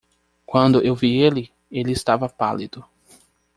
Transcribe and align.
Quando 0.47 0.81
eu 0.81 0.95
vi 0.95 1.19
ele, 1.21 1.51
ele 1.71 1.91
estava 1.91 2.27
pálido. 2.27 2.83